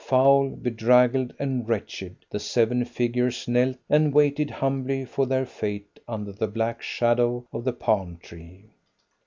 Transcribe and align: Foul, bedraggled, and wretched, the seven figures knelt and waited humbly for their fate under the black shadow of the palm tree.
Foul, 0.03 0.49
bedraggled, 0.55 1.31
and 1.37 1.69
wretched, 1.69 2.15
the 2.27 2.39
seven 2.39 2.85
figures 2.85 3.47
knelt 3.47 3.77
and 3.87 4.11
waited 4.11 4.49
humbly 4.49 5.05
for 5.05 5.27
their 5.27 5.45
fate 5.45 5.99
under 6.07 6.31
the 6.31 6.47
black 6.47 6.81
shadow 6.81 7.45
of 7.53 7.63
the 7.63 7.73
palm 7.73 8.17
tree. 8.17 8.65